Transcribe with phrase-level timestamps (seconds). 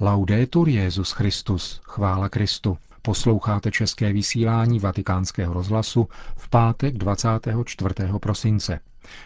[0.00, 2.78] Laudetur Jezus Christus, chvála Kristu.
[3.02, 7.94] Posloucháte české vysílání Vatikánského rozhlasu v pátek 24.
[8.20, 8.80] prosince.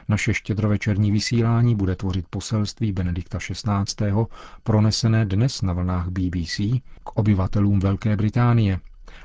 [0.09, 4.13] Naše štědrovečerní vysílání bude tvořit poselství Benedikta XVI.
[4.63, 6.59] pronesené dnes na vlnách BBC
[7.05, 8.79] k obyvatelům Velké Británie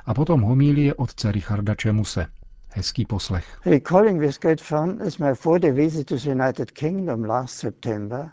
[0.06, 2.28] a potom homílie otce Richarda Čemuse.
[2.70, 3.60] Hezký poslech.
[3.66, 5.34] Recalling this fun is my
[5.72, 8.32] visit to United Kingdom last September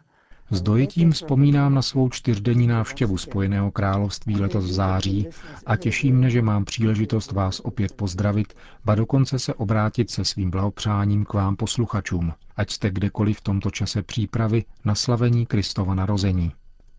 [0.52, 5.26] s dojetím vzpomínám na svou čtyřdenní návštěvu Spojeného království letos v září
[5.66, 10.50] a těší mne, že mám příležitost vás opět pozdravit, ba dokonce se obrátit se svým
[10.50, 16.52] blahopřáním k vám posluchačům, ať jste kdekoliv v tomto čase přípravy na slavení Kristova narození.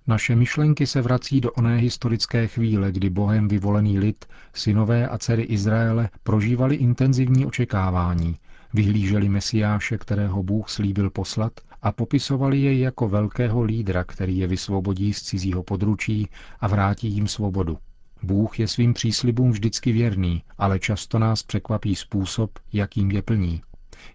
[0.07, 5.43] Naše myšlenky se vrací do oné historické chvíle, kdy Bohem vyvolený lid, synové a dcery
[5.43, 8.37] Izraele prožívali intenzivní očekávání,
[8.73, 11.53] vyhlíželi Mesiáše, kterého Bůh slíbil poslat
[11.83, 17.27] a popisovali jej jako velkého lídra, který je vysvobodí z cizího područí a vrátí jim
[17.27, 17.77] svobodu.
[18.23, 23.61] Bůh je svým příslibům vždycky věrný, ale často nás překvapí způsob, jakým je plní.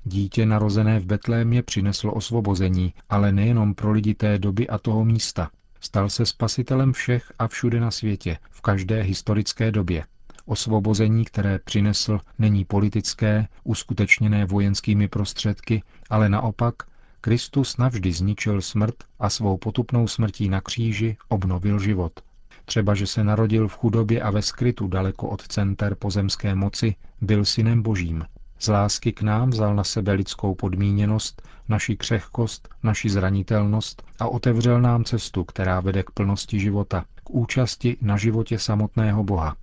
[0.05, 5.51] Dítě narozené v Betlémě přineslo osvobození, ale nejenom pro lidi té doby a toho místa.
[5.81, 10.05] Stal se spasitelem všech a všude na světě, v každé historické době.
[10.47, 16.75] Osvobození, které přinesl, není politické, uskutečněné vojenskými prostředky, ale naopak
[17.21, 22.13] Kristus navždy zničil smrt a svou potupnou smrtí na kříži obnovil život.
[22.65, 27.45] Třeba, že se narodil v chudobě a ve skrytu daleko od center pozemské moci, byl
[27.45, 28.25] synem božím.
[28.59, 34.81] Z lásky k nám vzal na sebe lidskou podmíněnost, naši křehkost, naši zranitelnost a otevřel
[34.81, 39.57] nám cestu, která vede k plnosti života, k účasti na životě samotného Boha.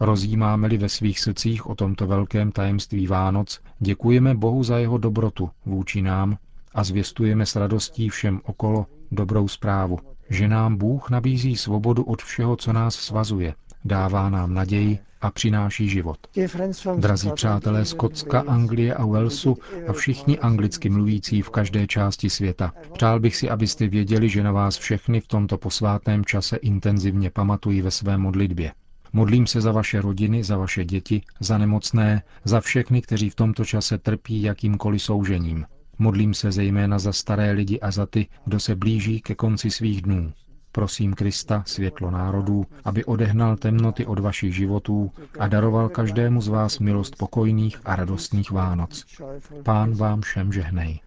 [0.00, 6.02] Rozjímáme-li ve svých srdcích o tomto velkém tajemství Vánoc, děkujeme Bohu za jeho dobrotu vůči
[6.02, 6.38] nám
[6.74, 9.98] a zvěstujeme s radostí všem okolo dobrou zprávu,
[10.30, 15.88] že nám Bůh nabízí svobodu od všeho, co nás svazuje, dává nám naději a přináší
[15.88, 16.18] život.
[16.96, 19.58] Drazí přátelé Skotska, Anglie a Walesu
[19.88, 24.52] a všichni anglicky mluvící v každé části světa, přál bych si, abyste věděli, že na
[24.52, 28.72] vás všechny v tomto posvátném čase intenzivně pamatují ve své modlitbě.
[29.12, 33.64] Modlím se za vaše rodiny, za vaše děti, za nemocné, za všechny, kteří v tomto
[33.64, 35.66] čase trpí jakýmkoliv soužením.
[35.98, 40.02] Modlím se zejména za staré lidi a za ty, kdo se blíží ke konci svých
[40.02, 40.32] dnů.
[40.72, 46.78] Prosím Krista, světlo národů, aby odehnal temnoty od vašich životů a daroval každému z vás
[46.78, 49.04] milost pokojných a radostných Vánoc.
[49.62, 51.00] Pán vám všem žehnej.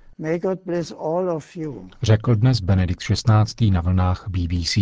[2.01, 3.71] Řekl dnes Benedikt XVI.
[3.71, 4.77] na vlnách BBC.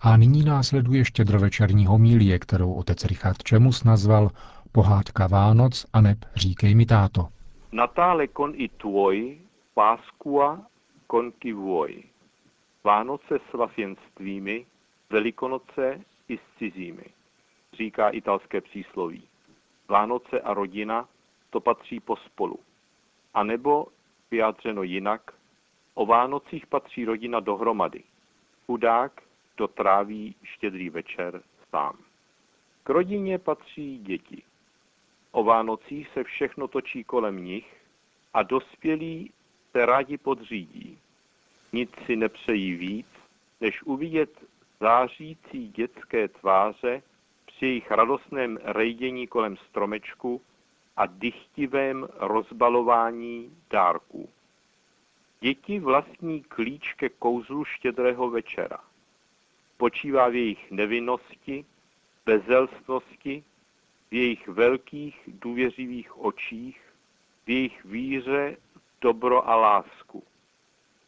[0.00, 4.30] A nyní následuje štědrovečerní homílie, kterou otec Richard Čemus nazval
[4.72, 7.28] Pohádka Vánoc a neb Říkej mi táto.
[7.72, 9.40] Natale con i tuoi,
[9.74, 10.58] Pasqua
[11.06, 12.10] con chi vuoi.
[12.82, 14.66] Vánoce slav jen s tvými,
[15.10, 17.04] Velikonoce i s cizími,
[17.72, 19.28] říká italské přísloví.
[19.88, 21.08] Vánoce a rodina
[21.50, 22.58] to patří pospolu.
[23.34, 23.86] A nebo,
[24.30, 25.34] vyjádřeno jinak,
[25.94, 28.02] o Vánocích patří rodina dohromady.
[28.66, 29.22] Chudák,
[29.56, 31.98] kdo tráví štědrý večer sám.
[32.82, 34.42] K rodině patří děti.
[35.32, 37.76] O Vánocích se všechno točí kolem nich
[38.34, 39.32] a dospělí
[39.72, 40.98] se rádi podřídí.
[41.72, 43.06] Nic si nepřejí víc,
[43.60, 44.30] než uvidět
[44.80, 47.02] zářící dětské tváře
[47.46, 50.42] při jejich radostném rejdění kolem stromečku
[50.96, 54.28] a dychtivém rozbalování dárků.
[55.40, 58.78] Děti vlastní klíč ke kouzlu štědrého večera.
[59.76, 61.64] Počívá v jejich nevinnosti,
[62.26, 63.44] bezelstnosti
[64.10, 66.80] v jejich velkých důvěřivých očích,
[67.46, 68.56] v jejich víře,
[69.00, 70.22] dobro a lásku.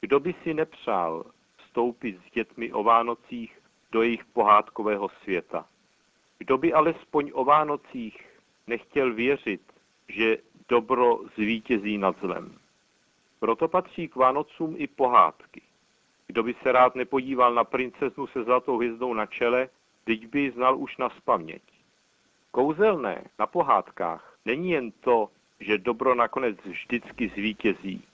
[0.01, 1.25] Kdo by si nepřál
[1.57, 3.59] vstoupit s dětmi o Vánocích
[3.93, 5.67] do jejich pohádkového světa?
[6.39, 8.27] Kdo by alespoň o Vánocích
[8.67, 9.63] nechtěl věřit,
[10.09, 12.59] že dobro zvítězí nad zlem?
[13.41, 15.63] Proto patří k Vánocům i pohádky.
[16.27, 19.69] Kdo by se rád nepodíval na princeznu se zlatou hvězdou na čele,
[20.05, 21.72] teď by znal už na spaměť.
[22.55, 25.29] Kouzelné na pohádkách není jen to,
[25.61, 28.05] že dobro nakonec vždycky zvítězí,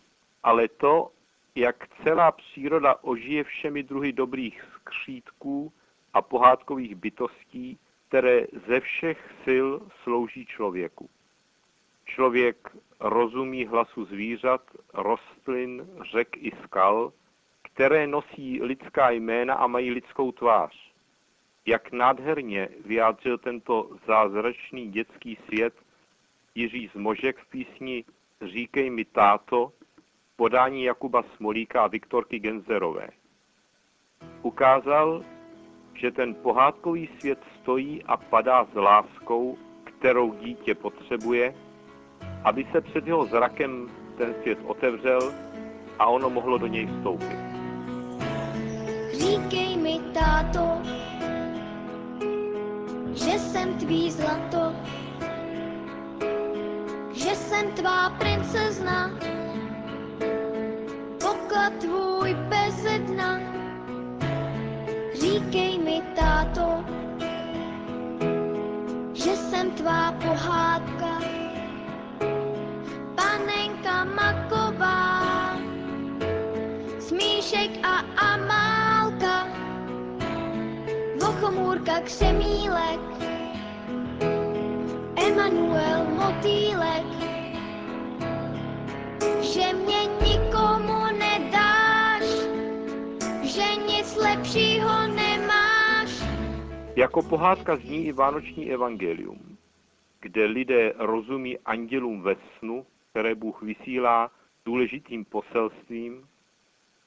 [0.42, 1.10] ale to,
[1.54, 5.72] jak celá příroda ožije všemi druhy dobrých skřítků
[6.14, 9.68] a pohádkových bytostí, které ze všech sil
[10.02, 11.10] slouží člověku.
[12.04, 14.62] Člověk rozumí hlasu zvířat,
[14.94, 17.12] rostlin, řek i skal,
[17.62, 20.87] které nosí lidská jména a mají lidskou tvář.
[21.68, 25.74] Jak nádherně vyjádřil tento zázračný dětský svět
[26.54, 28.04] Jiří Zmožek v písni
[28.42, 29.72] Říkej mi táto,
[30.36, 33.08] podání Jakuba Smolíka a Viktorky Genzerové.
[34.42, 35.22] Ukázal,
[35.94, 41.54] že ten pohádkový svět stojí a padá s láskou, kterou dítě potřebuje,
[42.44, 45.34] aby se před jeho zrakem ten svět otevřel
[45.98, 47.38] a ono mohlo do něj vstoupit.
[49.12, 50.97] Říkej mi, táto,
[53.28, 54.72] že jsem tvý zlato,
[57.12, 59.10] že jsem tvá princezna,
[61.20, 62.74] poklad tvůj bez
[63.06, 63.40] dna.
[65.20, 66.84] Říkej mi, táto,
[69.12, 71.20] že jsem tvá pohádka,
[73.14, 75.56] panenka maková,
[76.98, 79.48] smíšek a amálka,
[81.20, 83.17] vochomůrka křemílek,
[85.38, 87.06] Emanuel motýlek,
[89.40, 92.24] že mě nikomu nedáš,
[93.42, 96.22] že nic lepšího nemáš.
[96.96, 99.58] Jako pohádka zní i Vánoční evangelium,
[100.20, 104.30] kde lidé rozumí andělům ve snu, které Bůh vysílá
[104.64, 106.28] důležitým poselstvím,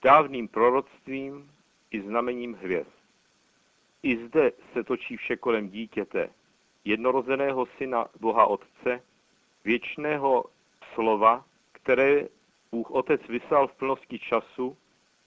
[0.03, 1.51] dávným proroctvím
[1.91, 2.95] i znamením hvězd.
[4.03, 6.29] I zde se točí vše kolem dítěte,
[6.85, 9.01] jednorozeného syna Boha Otce,
[9.65, 10.45] věčného
[10.93, 12.27] slova, které
[12.71, 14.77] Bůh Otec vyslal v plnosti času,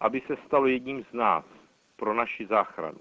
[0.00, 1.44] aby se stalo jedním z nás
[1.96, 2.98] pro naši záchranu.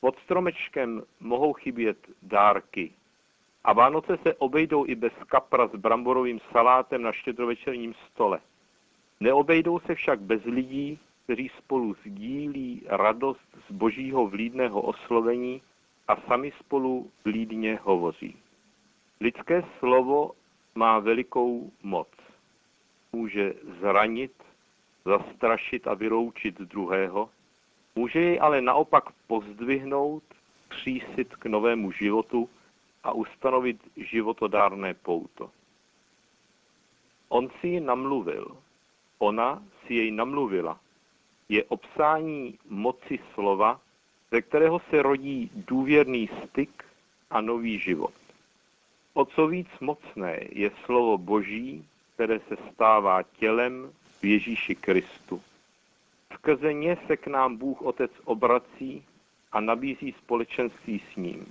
[0.00, 2.92] Pod stromečkem mohou chybět dárky
[3.64, 8.40] a Vánoce se obejdou i bez kapra s bramborovým salátem na štědrovečerním stole.
[9.20, 15.62] Neobejdou se však bez lidí, kteří spolu sdílí radost z božího vlídného oslovení
[16.08, 18.36] a sami spolu vlídně hovoří.
[19.20, 20.32] Lidské slovo
[20.74, 22.08] má velikou moc.
[23.12, 24.32] Může zranit,
[25.04, 27.30] zastrašit a vyroučit druhého,
[27.94, 30.22] může jej ale naopak pozdvihnout,
[30.68, 32.48] přísit k novému životu
[33.04, 35.50] a ustanovit životodárné pouto.
[37.28, 38.56] On si ji namluvil,
[39.18, 40.80] ona si jej namluvila.
[41.48, 43.80] Je obsání moci slova,
[44.30, 46.84] ze kterého se rodí důvěrný styk
[47.30, 48.14] a nový život.
[49.14, 51.84] O co víc mocné je slovo Boží,
[52.14, 55.42] které se stává tělem v Ježíši Kristu.
[56.34, 59.04] Skrze ně se k nám Bůh Otec obrací
[59.52, 61.46] a nabízí společenství s ním.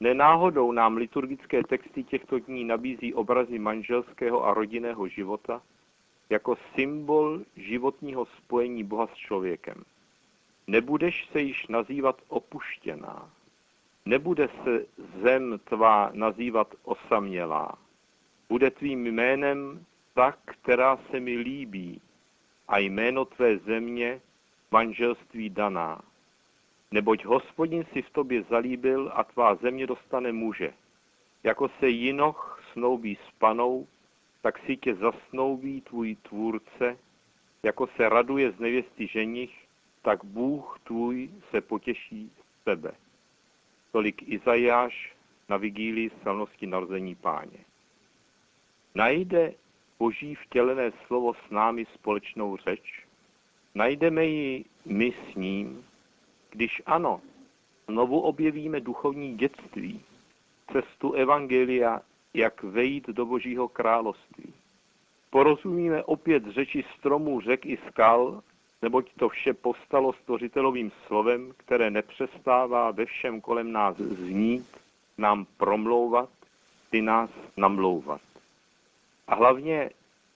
[0.00, 5.62] Nenáhodou nám liturgické texty těchto dní nabízí obrazy manželského a rodinného života
[6.30, 9.84] jako symbol životního spojení Boha s člověkem.
[10.66, 13.30] Nebudeš se již nazývat opuštěná.
[14.04, 14.86] Nebude se
[15.22, 17.78] zem tvá nazývat osamělá.
[18.48, 19.84] Bude tvým jménem
[20.14, 22.00] ta, která se mi líbí,
[22.68, 24.20] a jméno tvé země
[24.70, 26.02] manželství daná.
[26.90, 30.74] Neboť hospodin si v tobě zalíbil a tvá země dostane muže.
[31.42, 33.86] Jako se jinoch snoubí s panou,
[34.42, 36.98] tak si tě zasnoubí tvůj tvůrce,
[37.62, 39.63] jako se raduje z nevěsty ženich,
[40.04, 42.92] tak Bůh tvůj se potěší z tebe.
[43.92, 45.14] Tolik Izajáš
[45.48, 47.58] na vigílii slavnosti narození páně.
[48.94, 49.54] Najde
[49.98, 53.06] boží vtělené slovo s námi společnou řeč?
[53.74, 55.84] Najdeme ji my s ním?
[56.50, 57.20] Když ano,
[57.88, 60.00] znovu objevíme duchovní dětství,
[60.72, 62.00] cestu Evangelia,
[62.34, 64.52] jak vejít do Božího království.
[65.30, 68.42] Porozumíme opět řeči stromů, řek i skal,
[68.84, 74.66] neboť to vše postalo stvořitelovým slovem, které nepřestává ve všem kolem nás znít,
[75.18, 76.28] nám promlouvat,
[76.90, 78.20] ty nás namlouvat.
[79.28, 79.90] A hlavně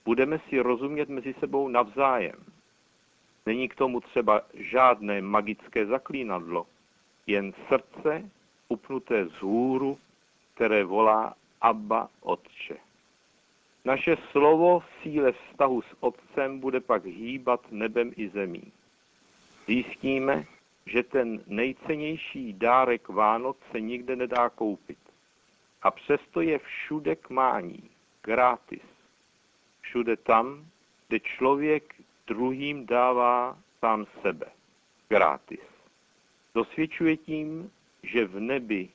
[0.04, 2.40] budeme si rozumět mezi sebou navzájem.
[3.46, 6.66] Není k tomu třeba žádné magické zaklínadlo,
[7.26, 8.30] jen srdce
[8.68, 9.98] upnuté z hůru,
[10.54, 12.87] které volá Abba Otče.
[13.88, 18.72] Naše slovo v síle vztahu s Otcem bude pak hýbat nebem i zemí.
[19.66, 20.44] Zjistíme,
[20.86, 24.98] že ten nejcennější dárek Vánoc se nikde nedá koupit.
[25.82, 27.90] A přesto je všude k mání,
[28.22, 28.84] gratis.
[29.80, 30.66] Všude tam,
[31.08, 31.94] kde člověk
[32.26, 34.46] druhým dává sám sebe,
[35.08, 35.64] gratis.
[36.54, 37.70] Dosvědčuje tím,
[38.02, 38.88] že v nebi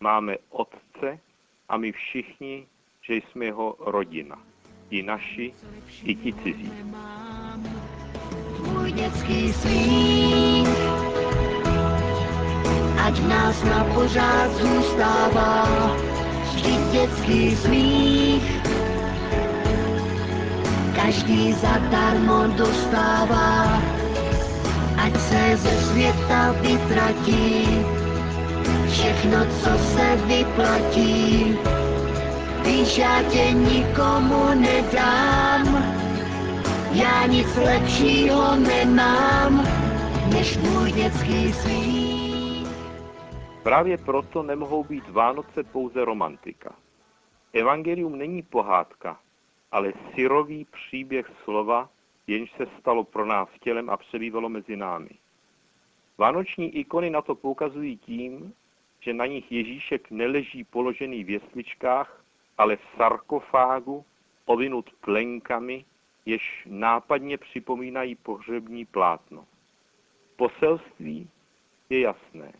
[0.00, 1.20] máme Otce
[1.68, 2.66] a my všichni
[3.08, 4.36] že jsme jeho rodina.
[4.90, 5.52] I naši,
[6.04, 6.72] i ti cizí.
[8.56, 10.68] Tvůj dětský smích,
[13.06, 15.68] ať nás na pořád zůstává,
[16.54, 18.62] vždyť dětský smích,
[20.96, 23.82] každý zadarmo dostává.
[24.96, 27.64] ať se ze světa vytratí
[28.88, 31.56] všechno, co se vyplatí.
[32.68, 35.66] Víš, já tě nikomu nedám,
[36.92, 39.64] já nic lepšího nemám,
[40.32, 42.68] než můj dětský smích.
[43.62, 46.74] Právě proto nemohou být Vánoce pouze romantika.
[47.52, 49.20] Evangelium není pohádka,
[49.72, 51.88] ale syrový příběh slova,
[52.26, 55.10] jenž se stalo pro nás tělem a přebývalo mezi námi.
[56.18, 58.52] Vánoční ikony na to poukazují tím,
[59.00, 62.24] že na nich Ježíšek neleží položený v jesličkách,
[62.58, 64.04] ale v sarkofágu,
[64.44, 65.84] ovinut plenkami,
[66.26, 69.46] jež nápadně připomínají pohřební plátno.
[70.36, 71.30] Poselství
[71.90, 72.52] je jasné.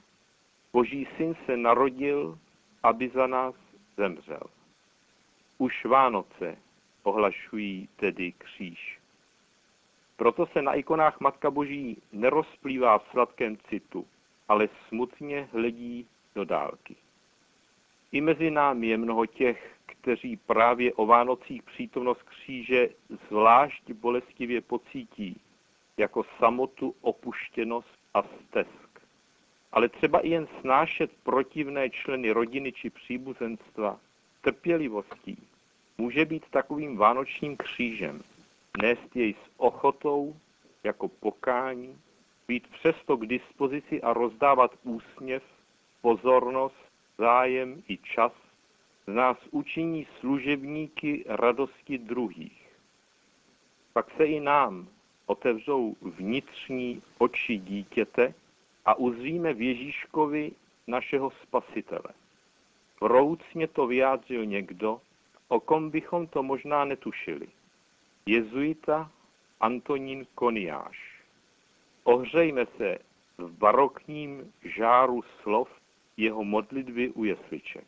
[0.73, 2.39] Boží syn se narodil,
[2.83, 3.55] aby za nás
[3.97, 4.43] zemřel.
[5.59, 6.57] Už Vánoce
[7.03, 8.99] ohlašují tedy kříž.
[10.17, 14.07] Proto se na ikonách Matka Boží nerozplývá v sladkém citu,
[14.49, 16.97] ale smutně hledí do dálky.
[18.13, 22.89] I mezi námi je mnoho těch, kteří právě o Vánocích přítomnost kříže
[23.29, 25.41] zvlášť bolestivě pocítí,
[25.97, 29.01] jako samotu, opuštěnost a stesk.
[29.73, 34.01] Ale třeba i jen snášet protivné členy rodiny či příbuzenstva
[34.41, 35.39] trpělivostí
[35.99, 38.23] může být takovým vánočním křížem,
[38.83, 40.37] nést jej s ochotou
[40.85, 41.99] jako pokání,
[42.49, 45.43] být přesto k dispozici a rozdávat úsměv,
[46.01, 46.88] pozornost,
[47.19, 48.33] zájem i čas,
[49.07, 52.69] z nás učiní služebníky radosti druhých.
[53.93, 54.89] Pak se i nám
[55.27, 58.35] otevřou vnitřní oči dítěte
[58.85, 60.53] a uzříme v Ježíškovi
[60.87, 62.15] našeho spasitele.
[63.01, 65.01] Vroucně to vyjádřil někdo,
[65.49, 67.49] o kom bychom to možná netušili.
[68.27, 69.11] Jezuita
[69.61, 71.23] Antonín Koniáš.
[72.05, 72.99] Ohřejme se
[73.39, 75.78] v barokním žáru slov
[76.19, 77.87] jeho modlitby u jesliček.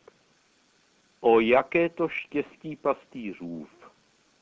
[1.19, 3.69] O jaké to štěstí pastýřův,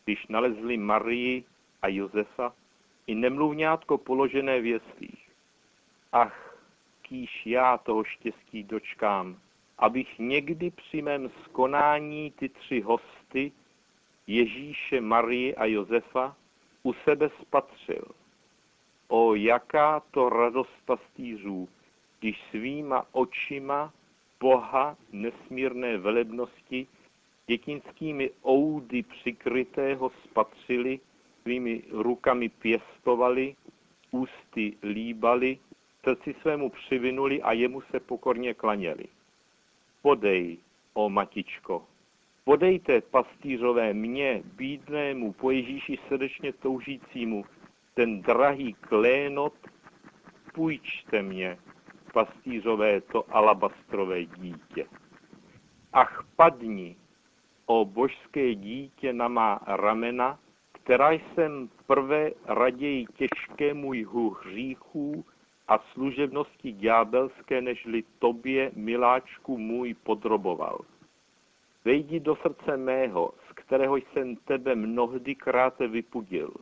[0.05, 1.43] když nalezli Marii
[1.81, 2.53] a Josefa
[3.08, 5.29] i nemluvňátko položené v jeslích.
[6.12, 6.58] Ach,
[7.01, 9.38] kýž já toho štěstí dočkám,
[9.77, 13.51] abych někdy při mém skonání ty tři hosty,
[14.27, 16.36] Ježíše, Marie a Josefa,
[16.84, 18.05] u sebe spatřil.
[19.08, 21.69] O jaká to radost pastýřů,
[22.19, 23.93] když svýma očima
[24.39, 26.88] Boha nesmírné velebnosti
[27.47, 30.99] dětinskými oudy přikrytého spatřili,
[31.41, 33.55] svými rukami pěstovali,
[34.11, 35.57] ústy líbali,
[36.03, 39.05] srdci svému přivinuli a jemu se pokorně klaněli.
[40.01, 40.57] Podej,
[40.93, 41.85] o matičko,
[42.43, 47.45] podejte pastýřové mě, bídnému, po Ježíši srdečně toužícímu,
[47.93, 49.53] ten drahý klénot,
[50.53, 51.57] půjčte mě,
[52.13, 54.85] pastýřové to alabastrové dítě.
[55.93, 56.95] Ach padni,
[57.65, 60.39] o božské dítě na má ramena,
[60.71, 65.25] která jsem prvé raději těžkému jhu hříchů
[65.67, 70.79] a služebnosti ďábelské, nežli tobě, miláčku můj, podroboval.
[71.85, 76.53] Vejdi do srdce mého, z kterého jsem tebe mnohdykrát vypudil.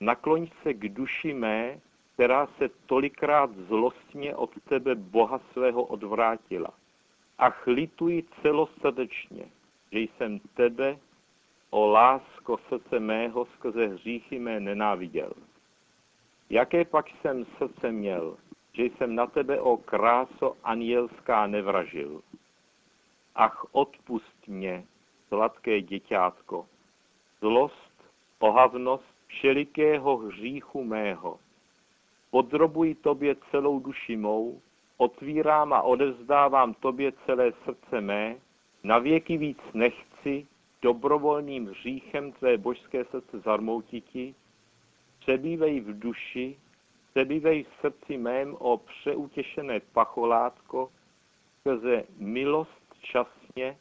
[0.00, 1.80] Nakloň se k duši mé,
[2.14, 6.70] která se tolikrát zlostně od tebe Boha svého odvrátila.
[7.38, 9.44] A chlituji celosrdečně,
[9.92, 10.98] že jsem tebe,
[11.70, 15.32] o lásko srdce mého, skrze hříchy mé nenáviděl.
[16.50, 18.36] Jaké pak jsem srdce měl,
[18.72, 22.22] že jsem na tebe, o kráso anielská, nevražil.
[23.34, 24.84] Ach, odpust mě,
[25.28, 26.66] sladké děťátko,
[27.40, 27.92] zlost,
[28.38, 31.38] ohavnost všelikého hříchu mého.
[32.32, 34.60] Podrobuji tobě celou duši mou,
[34.96, 38.36] otvírám a odevzdávám tobě celé srdce mé,
[38.84, 40.46] na věky víc nechci,
[40.82, 44.34] dobrovolným hříchem tvé božské srdce zarmoutiti,
[45.20, 46.56] přebývej v duši,
[47.10, 50.90] přebývej v srdci mém o přeutěšené pacholátko,
[51.60, 53.76] skrze milost časně,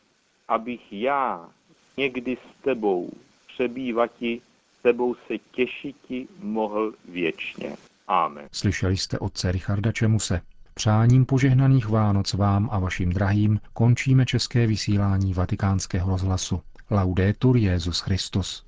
[0.48, 1.50] abych já
[1.98, 3.10] někdy s tebou
[3.48, 4.42] přebývati,
[4.82, 7.91] tebou se těšiti mohl věčně.
[8.12, 8.48] Amen.
[8.52, 10.42] Slyšeli jste otce Richarda Čemuse.
[10.74, 16.62] Přáním požehnaných Vánoc vám a vašim drahým končíme české vysílání vatikánského rozhlasu.
[16.90, 18.66] Laudetur Jezus Christus.